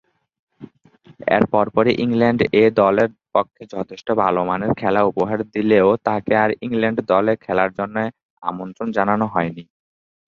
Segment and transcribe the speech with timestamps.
[1.27, 7.33] এর পরপরই England A দলের পক্ষে যথেষ্ট ভালোমানের খেলা উপহার দিলেও তাকে আর ইংল্যান্ড দলে
[7.43, 8.03] খেলার জন্যে
[8.43, 9.63] আমন্ত্রণ জানানো হয়নি।